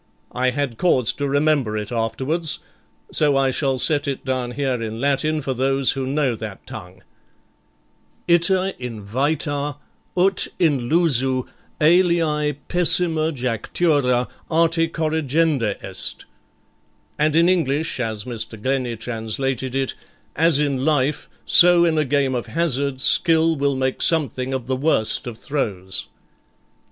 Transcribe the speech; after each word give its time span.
I 0.31 0.49
had 0.49 0.79
cause 0.79 1.13
to 1.13 1.29
remember 1.29 1.77
it 1.77 1.91
afterwards, 1.91 2.57
so 3.11 3.37
I 3.37 3.51
shall 3.51 3.77
set 3.77 4.07
it 4.07 4.25
down 4.25 4.49
here 4.53 4.81
in 4.81 4.99
Latin 4.99 5.43
for 5.43 5.53
those 5.53 5.91
who 5.91 6.07
know 6.07 6.35
that 6.37 6.65
tongue, 6.65 7.03
Ita 8.27 8.73
in 8.83 9.03
vita 9.03 9.75
ut 10.17 10.47
in 10.57 10.89
lusu 10.89 11.45
alae 11.79 12.55
pessima 12.67 13.31
jactura 13.31 14.27
arte 14.49 14.87
corrigenda 14.87 15.75
est, 15.85 16.25
and 17.19 17.35
in 17.35 17.47
English 17.47 17.99
as 17.99 18.23
Mr. 18.25 18.59
Glennie 18.59 18.97
translated 18.97 19.75
it, 19.75 19.93
As 20.35 20.57
in 20.57 20.83
life, 20.83 21.29
so 21.45 21.85
in 21.85 21.95
a 21.99 22.05
game 22.05 22.33
of 22.33 22.47
hazard, 22.47 23.01
skill 23.01 23.55
will 23.55 23.75
make 23.75 24.01
something 24.01 24.51
of 24.51 24.65
the 24.65 24.75
worst 24.75 25.27
of 25.27 25.37
throws. 25.37 26.07